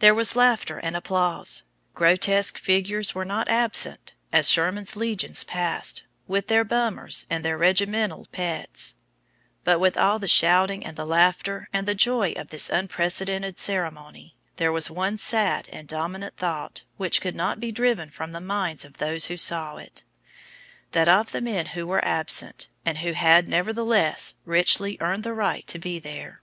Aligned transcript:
There 0.00 0.14
was 0.14 0.36
laughter 0.36 0.76
and 0.76 0.94
applause; 0.94 1.62
grotesque 1.94 2.58
figures 2.58 3.14
were 3.14 3.24
not 3.24 3.48
absent 3.48 4.12
as 4.30 4.50
Sherman's 4.50 4.94
legions 4.94 5.42
passed, 5.42 6.02
with 6.28 6.48
their 6.48 6.64
"bummers" 6.64 7.26
and 7.30 7.42
their 7.42 7.56
regimental 7.56 8.26
pets; 8.30 8.96
but 9.64 9.78
with 9.80 9.96
all 9.96 10.18
the 10.18 10.28
shouting 10.28 10.84
and 10.84 10.98
the 10.98 11.06
laughter 11.06 11.66
and 11.72 11.88
the 11.88 11.94
joy 11.94 12.32
of 12.36 12.48
this 12.48 12.68
unprecedented 12.68 13.58
ceremony, 13.58 14.36
there 14.56 14.70
was 14.70 14.90
one 14.90 15.16
sad 15.16 15.66
and 15.72 15.88
dominant 15.88 16.36
thought 16.36 16.82
which 16.98 17.22
could 17.22 17.34
not 17.34 17.58
be 17.58 17.72
driven 17.72 18.10
from 18.10 18.32
the 18.32 18.42
minds 18.42 18.84
of 18.84 18.98
those 18.98 19.28
who 19.28 19.38
saw 19.38 19.76
it 19.78 20.02
that 20.92 21.08
of 21.08 21.32
the 21.32 21.40
men 21.40 21.64
who 21.68 21.86
were 21.86 22.04
absent, 22.04 22.68
and 22.84 22.98
who 22.98 23.12
had, 23.12 23.48
nevertheless, 23.48 24.34
richly 24.44 24.98
earned 25.00 25.24
the 25.24 25.32
right 25.32 25.66
to 25.66 25.78
be 25.78 25.98
there. 25.98 26.42